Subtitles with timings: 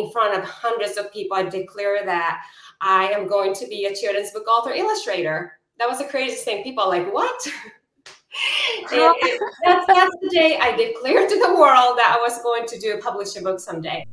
[0.00, 2.42] in front of hundreds of people, I declare that
[2.80, 5.58] I am going to be a children's book author illustrator.
[5.78, 6.62] That was the craziest thing.
[6.62, 7.46] People are like, what?
[7.46, 12.66] it, it, that's, that's the day I declared to the world that I was going
[12.66, 14.04] to do a book someday.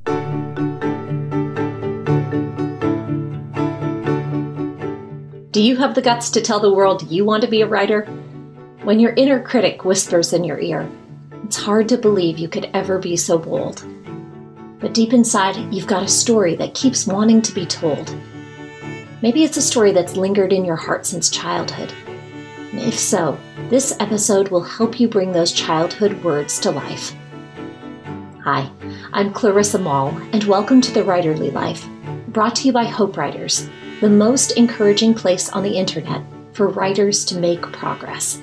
[5.52, 8.06] Do you have the guts to tell the world you want to be a writer?
[8.84, 10.88] When your inner critic whispers in your ear,
[11.44, 13.84] it's hard to believe you could ever be so bold.
[14.80, 18.16] But deep inside, you've got a story that keeps wanting to be told.
[19.24, 21.92] Maybe it's a story that's lingered in your heart since childhood.
[22.74, 27.16] if so, this episode will help you bring those childhood words to life.
[28.44, 28.70] Hi,
[29.14, 31.88] I'm Clarissa Moll, and welcome to The Writerly Life,
[32.28, 33.68] brought to you by Hope Writers
[34.00, 36.22] the most encouraging place on the internet
[36.54, 38.40] for writers to make progress.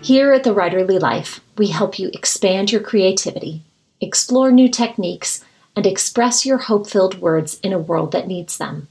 [0.00, 3.62] Here at The Writerly Life, we help you expand your creativity,
[4.00, 5.44] explore new techniques,
[5.76, 8.88] and express your hope filled words in a world that needs them.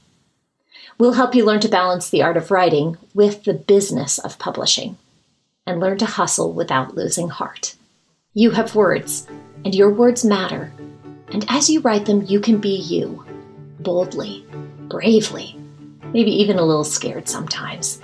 [0.98, 4.96] We'll help you learn to balance the art of writing with the business of publishing
[5.66, 7.74] and learn to hustle without losing heart.
[8.34, 9.26] You have words,
[9.64, 10.72] and your words matter.
[11.32, 13.24] And as you write them, you can be you,
[13.80, 14.46] boldly
[14.90, 15.56] bravely,
[16.12, 18.02] maybe even a little scared sometimes.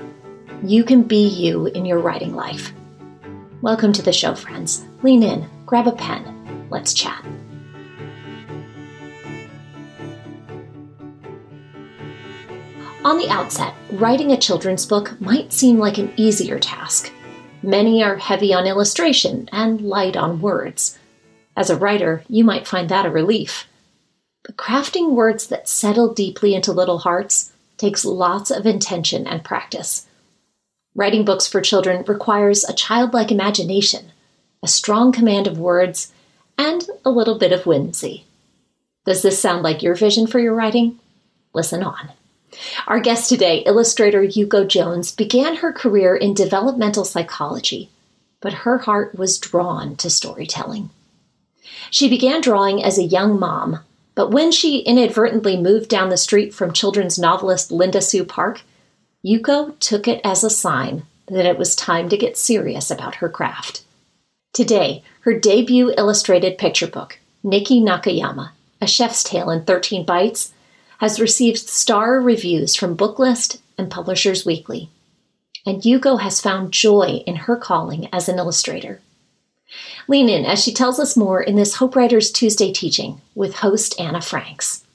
[0.63, 2.73] You can be you in your writing life.
[3.61, 4.87] Welcome to the show, friends.
[5.03, 6.36] Lean in, grab a pen,
[6.71, 7.25] let's chat.
[13.05, 17.13] On the outset, writing a children's book might seem like an easier task.
[17.63, 20.99] Many are heavy on illustration and light on words.
[21.57, 23.69] As a writer, you might find that a relief.
[24.45, 30.07] But crafting words that settle deeply into little hearts takes lots of intention and practice.
[30.95, 34.13] Writing books for children requires a childlike imagination,
[34.63, 36.13] a strong command of words,
[36.59, 38.25] and a little bit of whimsy.
[39.05, 40.99] Does this sound like your vision for your writing?
[41.55, 42.11] Listen on.
[42.87, 47.91] Our guest today, illustrator Yuko Jones, began her career in developmental psychology,
[48.41, 50.91] but her heart was drawn to storytelling.
[51.91, 53.81] She began drawing as a young mom
[54.17, 58.63] but when she inadvertently moved down the street from children's novelist Linda Sue Park,
[59.25, 63.29] Yuko took it as a sign that it was time to get serious about her
[63.29, 63.85] craft.
[64.57, 70.55] Today, her debut illustrated picture book, Niki Nakayama, A Chef's Tale in 13 Bites,
[70.97, 74.89] has received star reviews from Booklist and Publishers Weekly.
[75.67, 79.03] And Yuko has found joy in her calling as an illustrator.
[80.09, 84.01] Lean in as she tells us more in this Hope Writers Tuesday teaching with host
[84.01, 84.87] Anna Franks.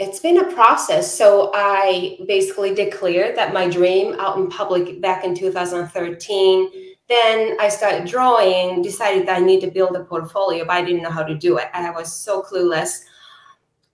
[0.00, 1.16] It's been a process.
[1.16, 6.95] So I basically declared that my dream out in public back in 2013.
[7.08, 11.02] Then I started drawing, decided that I need to build a portfolio, but I didn't
[11.02, 11.68] know how to do it.
[11.72, 13.04] I was so clueless.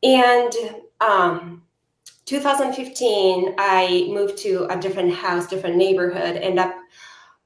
[0.02, 0.52] And
[1.00, 1.62] um,
[2.24, 6.74] 2015, I moved to a different house, different neighborhood, end up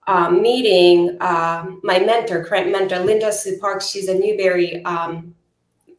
[0.06, 3.82] um, meeting uh, my mentor, current mentor, Linda Sue Park.
[3.82, 5.34] She's a Newbery um,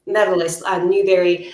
[0.06, 1.52] medalist, a Newbery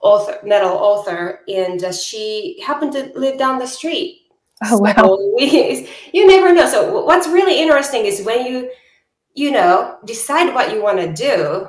[0.00, 4.19] author, medal author, and uh, she happened to live down the street.
[4.64, 4.94] Oh wow!
[4.94, 6.66] So we, you never know.
[6.66, 8.70] So what's really interesting is when you,
[9.34, 11.68] you know, decide what you want to do.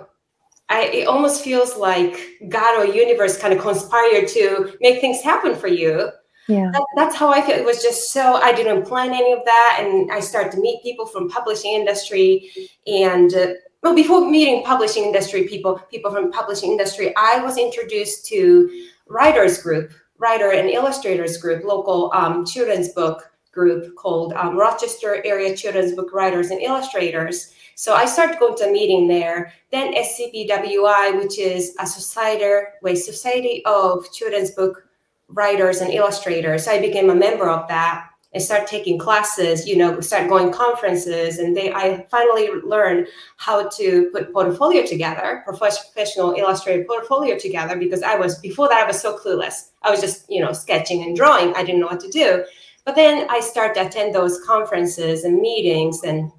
[0.70, 5.54] I, it almost feels like God or universe kind of conspire to make things happen
[5.54, 6.10] for you
[6.48, 9.44] yeah that, that's how i feel it was just so i didn't plan any of
[9.46, 12.52] that and i started to meet people from publishing industry
[12.88, 13.54] and uh,
[13.84, 18.70] well before meeting publishing industry people people from publishing industry i was introduced to
[19.08, 25.56] writers group writer and illustrators group local um, children's book group called um, rochester area
[25.56, 29.54] children's book writers and illustrators so I started going to a meeting there.
[29.72, 34.88] Then SCBWI, which is a society, way Society of Children's Book
[35.30, 36.66] writers and illustrators.
[36.66, 40.52] So I became a member of that and start taking classes, you know, start going
[40.52, 41.40] conferences.
[41.40, 48.04] And they I finally learned how to put portfolio together, professional illustrated portfolio together, because
[48.04, 49.72] I was before that I was so clueless.
[49.82, 51.54] I was just, you know, sketching and drawing.
[51.56, 52.46] I didn't know what to do.
[52.86, 56.32] But then I started to attend those conferences and meetings and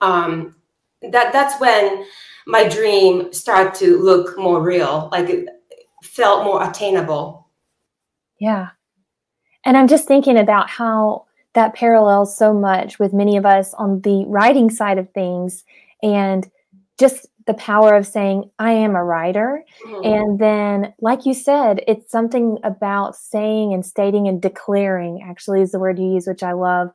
[0.00, 0.54] um,
[1.02, 2.04] that that's when
[2.46, 5.48] my dream started to look more real, like it
[6.02, 7.46] felt more attainable
[8.38, 8.68] yeah.
[9.66, 14.00] And I'm just thinking about how that parallels so much with many of us on
[14.02, 15.64] the writing side of things
[16.02, 16.48] and
[16.98, 19.64] just the power of saying, I am a writer.
[19.86, 20.04] Mm-hmm.
[20.04, 25.72] And then, like you said, it's something about saying and stating and declaring, actually, is
[25.72, 26.90] the word you use, which I love.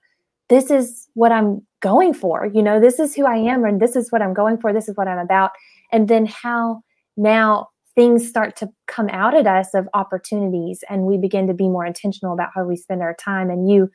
[0.47, 2.45] This is what I'm going for.
[2.45, 4.71] You know, this is who I am, and this is what I'm going for.
[4.71, 5.51] This is what I'm about.
[5.91, 6.83] And then how
[7.17, 11.67] now things start to come out at us of opportunities and we begin to be
[11.69, 13.49] more intentional about how we spend our time.
[13.49, 13.89] And you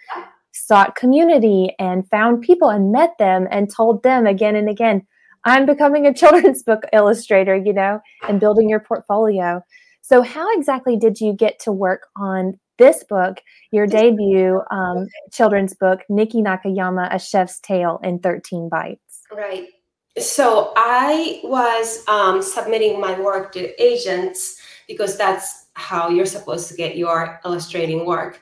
[0.52, 5.06] sought community and found people and met them and told them again and again
[5.44, 9.60] i'm becoming a children's book illustrator you know and building your portfolio.
[10.00, 15.74] So how exactly did you get to work on this book your debut um, children's
[15.74, 19.68] book niki nakayama a chef's tale in 13 bites right
[20.18, 26.74] so I was um, submitting my work to agents because that's how you're supposed to
[26.74, 28.40] get your illustrating work.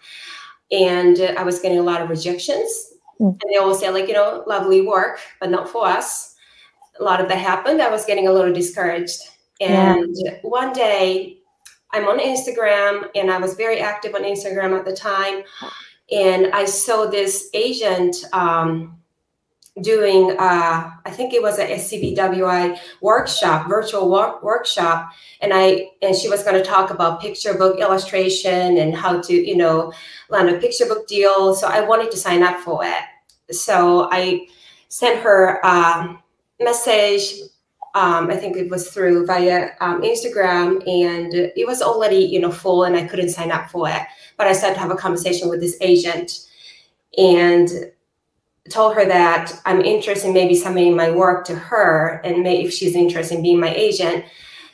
[0.71, 2.93] And uh, I was getting a lot of rejections.
[3.21, 3.31] Mm.
[3.31, 6.37] And they always say, like, you know, lovely work, but not for us.
[7.01, 7.83] A lot of that happened.
[7.83, 9.21] I was getting a little discouraged.
[9.61, 10.39] And yeah.
[10.43, 11.39] one day
[11.93, 15.43] I'm on Instagram and I was very active on Instagram at the time.
[16.13, 18.99] And I saw this agent um,
[19.83, 25.11] doing uh, i think it was a scbwi workshop virtual work, workshop.
[25.41, 29.35] And i and she was going to talk about picture book illustration and how to
[29.35, 29.93] you know
[30.31, 31.55] land a picture book deal.
[31.55, 33.55] So i wanted to sign up for it.
[33.55, 34.47] So i
[34.89, 36.19] sent her a
[36.61, 37.35] message
[37.97, 42.53] um, i think it was through via um, instagram and it was already you know
[42.53, 44.03] full and i couldn't sign up for it.
[44.37, 46.47] But i started to have a conversation with this agent.
[47.19, 47.69] And
[48.71, 52.95] told her that I'm interested in maybe submitting my work to her and if she's
[52.95, 54.25] interested in being my agent.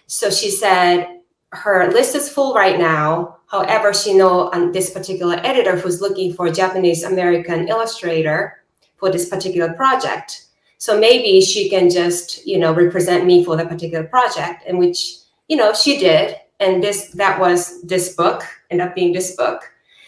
[0.06, 1.20] So she said
[1.52, 3.38] her list is full right now.
[3.46, 8.62] However, she know um, this particular editor who's looking for a Japanese American illustrator
[8.96, 10.46] for this particular project.
[10.78, 15.16] So maybe she can just, you know, represent me for the particular project, and which,
[15.48, 16.36] you know, she did.
[16.60, 19.62] And this that was this book, ended up being this book.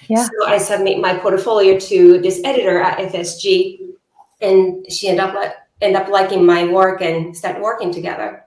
[0.09, 0.25] Yeah.
[0.25, 3.81] So I submit my portfolio to this editor at FSG,
[4.41, 8.45] and she end up like end up liking my work and start working together.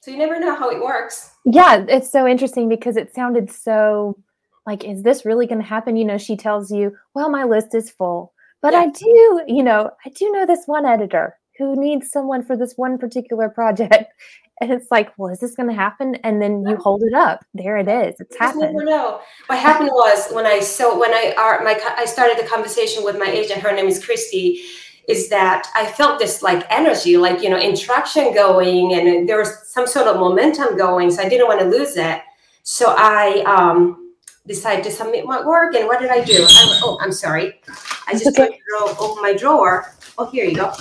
[0.00, 1.32] So you never know how it works.
[1.44, 4.18] Yeah, it's so interesting because it sounded so
[4.66, 5.96] like, is this really going to happen?
[5.96, 8.80] You know, she tells you, well, my list is full, but yeah.
[8.80, 12.74] I do, you know, I do know this one editor who needs someone for this
[12.76, 14.06] one particular project.
[14.62, 16.16] And it's like, well, is this going to happen?
[16.16, 17.42] And then you hold it up.
[17.54, 18.20] There it is.
[18.20, 18.74] It's happened.
[18.74, 19.22] Know.
[19.46, 23.18] What happened was when I so when I are my I started the conversation with
[23.18, 23.62] my agent.
[23.62, 24.60] Her name is Christy.
[25.08, 29.66] Is that I felt this like energy, like you know, interaction going, and there was
[29.72, 31.10] some sort of momentum going.
[31.10, 32.20] So I didn't want to lose it.
[32.62, 34.12] So I um,
[34.46, 35.74] decided to submit my work.
[35.74, 36.44] And what did I do?
[36.46, 37.60] I, oh, I'm sorry.
[38.06, 38.58] I just okay.
[39.00, 39.94] open my drawer.
[40.18, 40.72] Oh, here you go.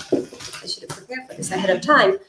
[1.09, 2.19] Prepared for this ahead of time.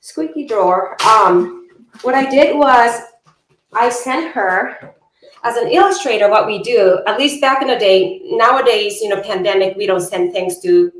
[0.00, 1.02] Squeaky drawer.
[1.02, 1.68] Um,
[2.02, 3.00] what I did was
[3.72, 4.94] I sent her
[5.44, 7.00] as an illustrator what we do.
[7.06, 10.92] At least back in the day nowadays you know pandemic we don't send things to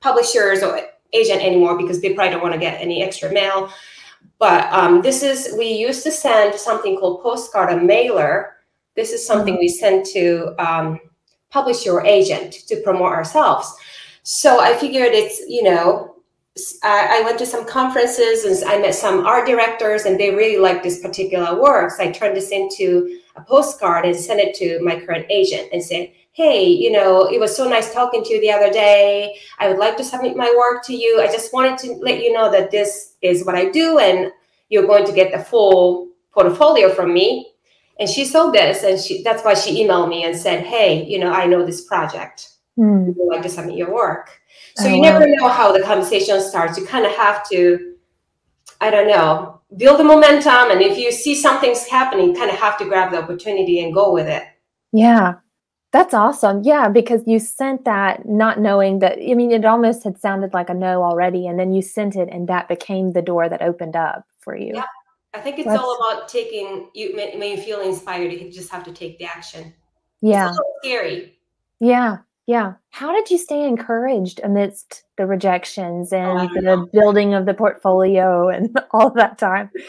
[0.00, 0.78] publishers or
[1.14, 3.70] agent anymore because they probably don't want to get any extra mail.
[4.38, 8.56] But um, this is we used to send something called postcard a mailer.
[8.94, 11.00] This is something we send to um,
[11.48, 13.74] publisher or agent to promote ourselves.
[14.22, 16.15] So i figured it's you know
[16.82, 20.82] I went to some conferences and I met some art directors, and they really liked
[20.82, 21.90] this particular work.
[21.90, 25.82] So I turned this into a postcard and sent it to my current agent and
[25.82, 29.36] said, Hey, you know, it was so nice talking to you the other day.
[29.58, 31.20] I would like to submit my work to you.
[31.20, 34.32] I just wanted to let you know that this is what I do, and
[34.68, 37.52] you're going to get the full portfolio from me.
[37.98, 41.18] And she saw this, and she, that's why she emailed me and said, Hey, you
[41.18, 42.52] know, I know this project.
[42.78, 43.06] Mm.
[43.06, 44.30] Would you like to submit your work?
[44.76, 46.78] So oh, you never know how the conversation starts.
[46.78, 47.94] You kind of have to,
[48.80, 50.70] I don't know, build the momentum.
[50.70, 54.12] And if you see something's happening, kind of have to grab the opportunity and go
[54.12, 54.44] with it.
[54.92, 55.36] Yeah.
[55.92, 56.62] That's awesome.
[56.62, 59.18] Yeah, because you sent that not knowing that.
[59.18, 62.28] I mean, it almost had sounded like a no already, and then you sent it,
[62.30, 64.72] and that became the door that opened up for you.
[64.74, 64.84] Yeah,
[65.32, 65.80] I think it's That's...
[65.80, 66.90] all about taking.
[66.92, 69.72] You when you feel inspired, you just have to take the action.
[70.20, 70.52] Yeah,
[70.82, 71.38] scary.
[71.80, 72.74] Yeah, yeah.
[72.90, 77.54] How did you stay encouraged amidst the rejections oh, and oh, the building of the
[77.54, 79.70] portfolio and all that time?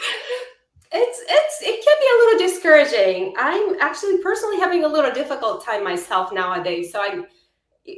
[0.90, 3.34] It's it's it can be a little discouraging.
[3.36, 6.90] I'm actually personally having a little difficult time myself nowadays.
[6.90, 7.26] So I'm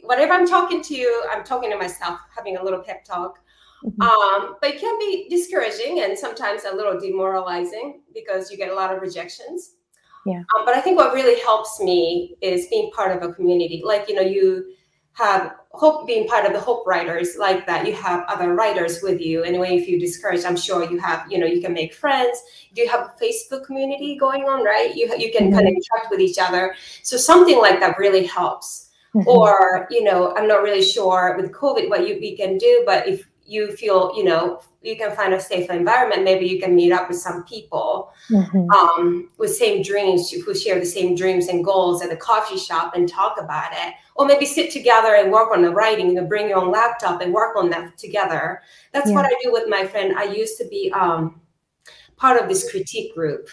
[0.02, 3.38] whatever I'm talking to you, I'm talking to myself, having a little pep talk.
[3.84, 4.02] Mm-hmm.
[4.02, 8.74] Um, but it can be discouraging and sometimes a little demoralizing because you get a
[8.74, 9.76] lot of rejections.
[10.26, 10.42] Yeah.
[10.56, 13.82] Um, but I think what really helps me is being part of a community.
[13.84, 14.74] Like, you know, you
[15.14, 19.20] have hope being part of the hope writers like that you have other writers with
[19.20, 22.42] you anyway if you're discouraged, i'm sure you have you know you can make friends
[22.74, 25.54] do you have a facebook community going on right you, you can mm-hmm.
[25.54, 29.28] kind of interact with each other so something like that really helps mm-hmm.
[29.28, 33.06] or you know i'm not really sure with covid what you we can do but
[33.06, 36.92] if you feel you know you can find a safer environment maybe you can meet
[36.92, 38.70] up with some people mm-hmm.
[38.70, 42.94] um, with same dreams who share the same dreams and goals at a coffee shop
[42.94, 46.48] and talk about it or maybe sit together and work on the writing and bring
[46.48, 49.14] your own laptop and work on that together that's yeah.
[49.14, 51.40] what i do with my friend i used to be um,
[52.16, 53.48] part of this critique group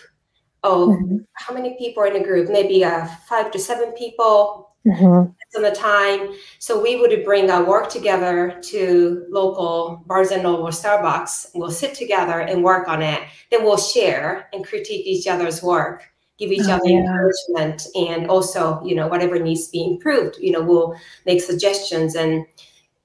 [0.64, 1.18] of mm-hmm.
[1.34, 5.32] how many people are in a group maybe uh, five to seven people mm-hmm.
[5.50, 6.34] some of the time.
[6.60, 11.52] So we would bring our work together to local Barnes and Noble, Starbucks.
[11.56, 13.22] We'll sit together and work on it.
[13.52, 16.04] Then we'll share and critique each other's work,
[16.38, 17.00] give each oh, other yeah.
[17.00, 20.38] encouragement, and also, you know, whatever needs to be improved.
[20.40, 22.46] You know, we'll make suggestions and,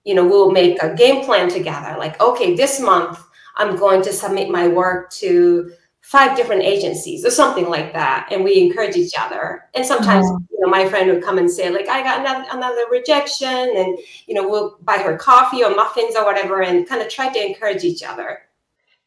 [0.05, 1.97] you know, we'll make a game plan together.
[1.99, 3.23] Like, okay, this month
[3.57, 8.45] I'm going to submit my work to five different agencies or something like that and
[8.45, 9.65] we encourage each other.
[9.73, 10.39] And sometimes uh-huh.
[10.51, 13.99] you know my friend would come and say like i got another, another rejection and
[14.27, 17.45] you know we'll buy her coffee or muffins or whatever and kind of try to
[17.45, 18.43] encourage each other.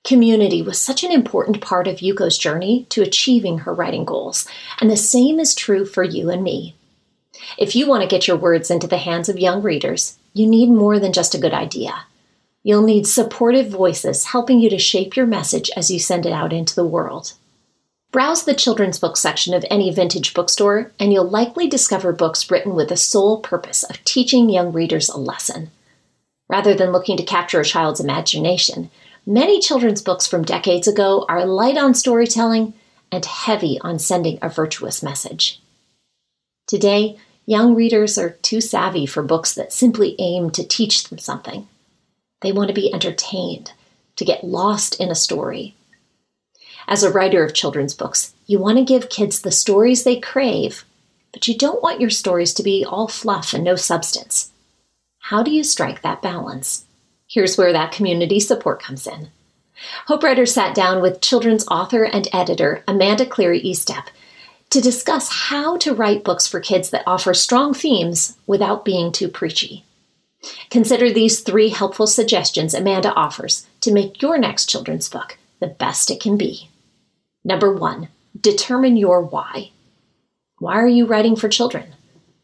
[0.03, 4.47] Community was such an important part of yuko's journey to achieving her writing goals
[4.79, 6.75] and the same is true for you and me.
[7.57, 10.69] If you want to get your words into the hands of young readers you need
[10.69, 12.05] more than just a good idea
[12.65, 16.51] You'll need supportive voices helping you to shape your message as you send it out
[16.51, 17.33] into the world.
[18.11, 22.73] Browse the children's book section of any vintage bookstore, and you'll likely discover books written
[22.73, 25.69] with the sole purpose of teaching young readers a lesson.
[26.49, 28.89] Rather than looking to capture a child's imagination,
[29.27, 32.73] many children's books from decades ago are light on storytelling
[33.11, 35.61] and heavy on sending a virtuous message.
[36.65, 41.67] Today, young readers are too savvy for books that simply aim to teach them something.
[42.45, 43.71] They want to be entertained,
[44.17, 45.73] to get lost in a story.
[46.87, 50.85] As a writer of children's books, you want to give kids the stories they crave,
[51.33, 54.51] but you don't want your stories to be all fluff and no substance.
[55.17, 56.85] How do you strike that balance?
[57.27, 59.29] Here's where that community support comes in.
[60.05, 64.05] Hope Writer sat down with children's author and editor Amanda Cleary Estep
[64.69, 69.29] to discuss how to write books for kids that offer strong themes without being too
[69.29, 69.83] preachy.
[70.69, 76.11] Consider these three helpful suggestions Amanda offers to make your next children's book the best
[76.11, 76.69] it can be.
[77.43, 78.09] Number one,
[78.39, 79.71] determine your why.
[80.59, 81.93] Why are you writing for children?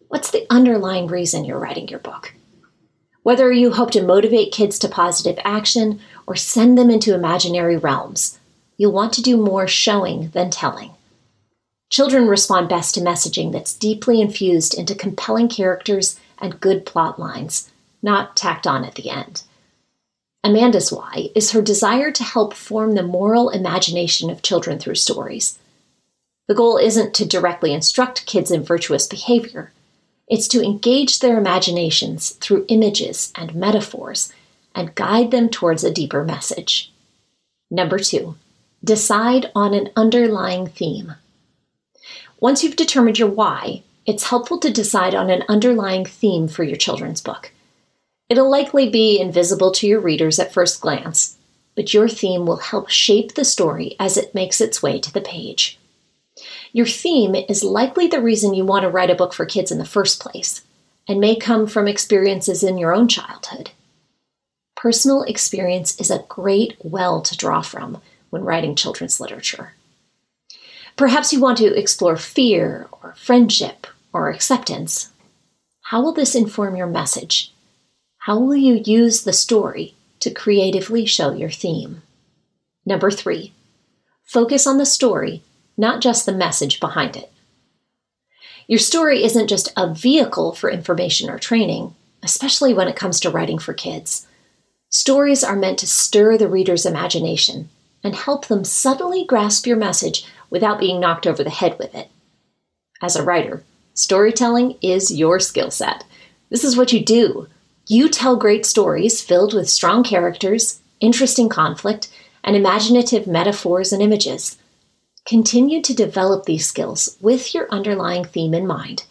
[0.07, 2.33] What's the underlying reason you're writing your book?
[3.23, 8.39] Whether you hope to motivate kids to positive action or send them into imaginary realms,
[8.77, 10.91] you'll want to do more showing than telling.
[11.89, 17.70] Children respond best to messaging that's deeply infused into compelling characters and good plot lines,
[18.01, 19.43] not tacked on at the end.
[20.43, 25.59] Amanda's why is her desire to help form the moral imagination of children through stories.
[26.47, 29.71] The goal isn't to directly instruct kids in virtuous behavior,
[30.31, 34.31] it's to engage their imaginations through images and metaphors
[34.73, 36.91] and guide them towards a deeper message.
[37.69, 38.35] Number two,
[38.81, 41.15] decide on an underlying theme.
[42.39, 46.77] Once you've determined your why, it's helpful to decide on an underlying theme for your
[46.77, 47.51] children's book.
[48.31, 51.35] It'll likely be invisible to your readers at first glance,
[51.75, 55.19] but your theme will help shape the story as it makes its way to the
[55.19, 55.77] page.
[56.71, 59.79] Your theme is likely the reason you want to write a book for kids in
[59.79, 60.61] the first place,
[61.09, 63.71] and may come from experiences in your own childhood.
[64.77, 69.73] Personal experience is a great well to draw from when writing children's literature.
[70.95, 75.11] Perhaps you want to explore fear or friendship or acceptance.
[75.81, 77.51] How will this inform your message?
[78.25, 82.03] How will you use the story to creatively show your theme?
[82.85, 83.51] Number three,
[84.23, 85.41] focus on the story,
[85.75, 87.33] not just the message behind it.
[88.67, 93.31] Your story isn't just a vehicle for information or training, especially when it comes to
[93.31, 94.27] writing for kids.
[94.89, 97.69] Stories are meant to stir the reader's imagination
[98.03, 102.11] and help them subtly grasp your message without being knocked over the head with it.
[103.01, 103.63] As a writer,
[103.95, 106.03] storytelling is your skill set.
[106.51, 107.47] This is what you do.
[107.91, 112.07] You tell great stories filled with strong characters, interesting conflict,
[112.41, 114.57] and imaginative metaphors and images.
[115.25, 119.03] Continue to develop these skills with your underlying theme in mind,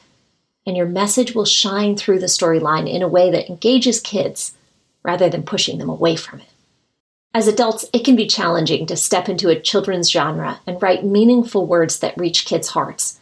[0.67, 4.55] and your message will shine through the storyline in a way that engages kids
[5.03, 6.49] rather than pushing them away from it.
[7.35, 11.67] As adults, it can be challenging to step into a children's genre and write meaningful
[11.67, 13.21] words that reach kids' hearts.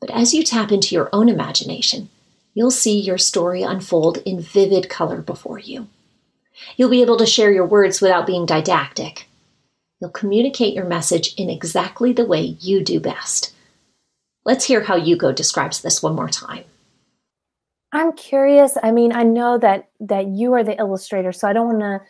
[0.00, 2.08] But as you tap into your own imagination,
[2.54, 5.88] you'll see your story unfold in vivid color before you.
[6.76, 9.26] You'll be able to share your words without being didactic.
[10.00, 13.54] You'll communicate your message in exactly the way you do best.
[14.44, 16.64] Let's hear how Yuko describes this one more time.
[17.92, 18.76] I'm curious.
[18.82, 22.00] I mean, I know that that you are the illustrator, so I don't want to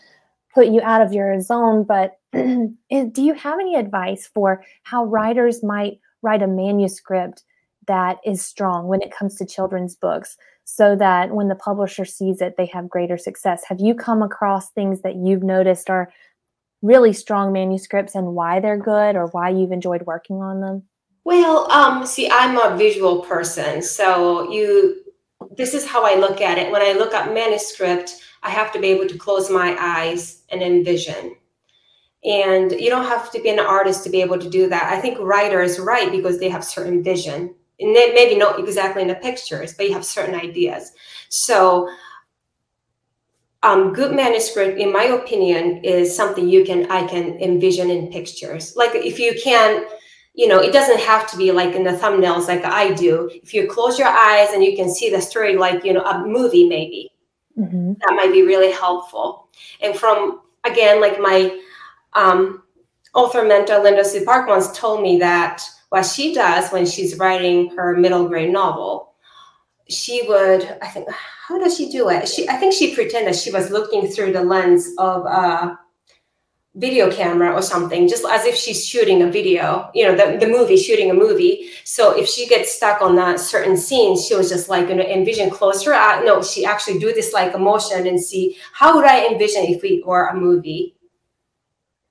[0.54, 5.62] put you out of your zone, but do you have any advice for how writers
[5.62, 7.42] might write a manuscript
[7.90, 12.40] that is strong when it comes to children's books so that when the publisher sees
[12.40, 13.64] it, they have greater success?
[13.66, 16.12] Have you come across things that you've noticed are
[16.82, 20.84] really strong manuscripts and why they're good or why you've enjoyed working on them?
[21.24, 25.02] Well, um, see, I'm a visual person, so you.
[25.56, 26.70] This is how I look at it.
[26.70, 30.62] When I look at manuscript, I have to be able to close my eyes and
[30.62, 31.34] envision.
[32.22, 34.92] And you don't have to be an artist to be able to do that.
[34.92, 37.54] I think writers write because they have certain vision.
[37.80, 40.92] Maybe not exactly in the pictures, but you have certain ideas.
[41.28, 41.88] So
[43.62, 48.74] um, good manuscript, in my opinion, is something you can I can envision in pictures.
[48.76, 49.84] Like if you can,
[50.34, 53.30] you know, it doesn't have to be like in the thumbnails like I do.
[53.42, 56.26] If you close your eyes and you can see the story, like you know, a
[56.26, 57.12] movie maybe,
[57.58, 57.94] mm-hmm.
[57.94, 59.48] that might be really helpful.
[59.82, 61.60] And from again, like my
[62.14, 62.62] um,
[63.14, 67.70] author mentor Linda Sue Park once told me that what she does when she's writing
[67.76, 69.14] her middle grade novel,
[69.88, 72.28] she would, I think, how does she do it?
[72.28, 75.78] She, I think she pretended she was looking through the lens of a
[76.76, 80.46] video camera or something, just as if she's shooting a video, you know, the, the
[80.46, 81.70] movie, shooting a movie.
[81.82, 85.02] So if she gets stuck on that certain scene, she was just like, you know,
[85.02, 86.22] envision close her eye.
[86.22, 90.04] No, she actually do this like emotion and see how would I envision if we
[90.06, 90.94] were a movie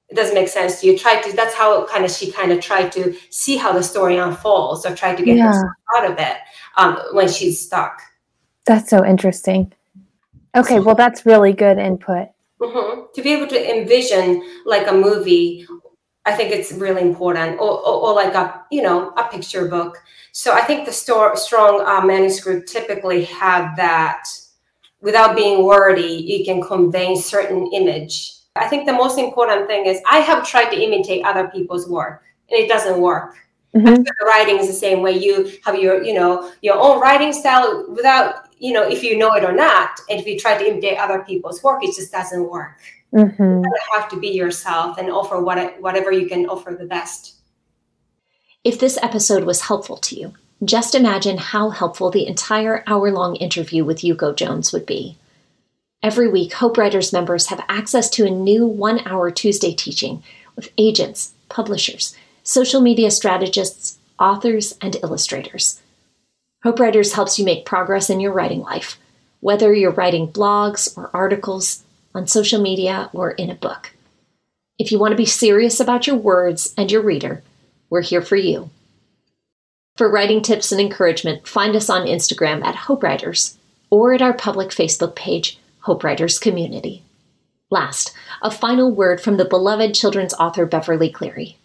[0.10, 0.98] it doesn't make sense to you.
[0.98, 4.18] Try to that's how kind of she kind of tried to see how the story
[4.18, 5.62] unfolds or try to get yeah.
[5.96, 6.38] out of it
[6.78, 8.02] um, when she's stuck.
[8.66, 9.72] That's so interesting.
[10.56, 12.30] Okay, well, that's really good input.
[12.60, 13.02] Mm-hmm.
[13.14, 15.66] To be able to envision like a movie,
[16.26, 19.98] I think it's really important, or, or, or like a you know a picture book.
[20.32, 24.24] So I think the store, strong uh, manuscript typically have that.
[25.02, 30.02] Without being wordy, you can convey certain image I think the most important thing is
[30.10, 33.36] I have tried to imitate other people's work and it doesn't work.
[33.76, 34.02] Mm-hmm.
[34.26, 38.50] writing is the same way you have your, you know, your own writing style without,
[38.58, 40.00] you know, if you know it or not.
[40.10, 42.80] And if you try to imitate other people's work, it just doesn't work.
[43.14, 43.64] Mm-hmm.
[43.64, 47.36] You have to be yourself and offer what, whatever you can offer the best.
[48.64, 53.36] If this episode was helpful to you, just imagine how helpful the entire hour long
[53.36, 55.18] interview with Yuko Jones would be.
[56.02, 60.24] Every week, Hope Writers members have access to a new one hour Tuesday teaching
[60.56, 65.82] with agents, publishers, social media strategists, authors, and illustrators.
[66.64, 68.98] Hope Writers helps you make progress in your writing life,
[69.42, 71.84] whether you're writing blogs or articles,
[72.16, 73.92] on social media, or in a book.
[74.78, 77.44] If you want to be serious about your words and your reader,
[77.90, 78.70] we're here for you.
[79.98, 83.58] For writing tips and encouragement, find us on Instagram at Hope Writers
[83.90, 87.04] or at our public Facebook page, Hope Writers community.
[87.70, 91.58] Last, a final word from the beloved children's author Beverly Cleary.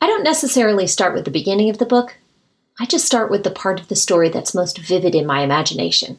[0.00, 2.16] I don't necessarily start with the beginning of the book,
[2.76, 6.18] I just start with the part of the story that's most vivid in my imagination,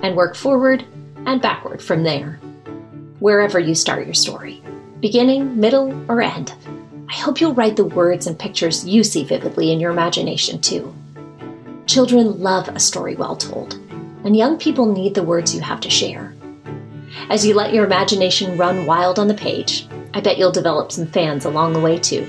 [0.00, 0.84] and work forward
[1.26, 2.38] and backward from there.
[3.18, 4.62] Wherever you start your story,
[5.00, 6.54] beginning, middle, or end,
[7.10, 10.94] I hope you'll write the words and pictures you see vividly in your imagination too.
[11.86, 13.80] Children love a story well told
[14.28, 16.34] and young people need the words you have to share.
[17.30, 21.06] As you let your imagination run wild on the page, I bet you'll develop some
[21.06, 22.28] fans along the way too.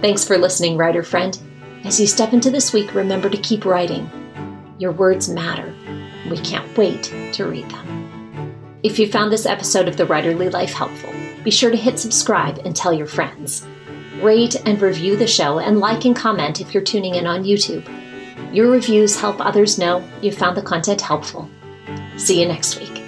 [0.00, 1.38] Thanks for listening, writer friend.
[1.84, 4.10] As you step into this week, remember to keep writing.
[4.78, 5.72] Your words matter.
[6.28, 8.80] We can't wait to read them.
[8.82, 12.58] If you found this episode of The Writerly Life helpful, be sure to hit subscribe
[12.64, 13.64] and tell your friends.
[14.20, 17.88] Rate and review the show and like and comment if you're tuning in on YouTube.
[18.54, 21.50] Your reviews help others know you found the content helpful.
[22.16, 23.03] See you next week.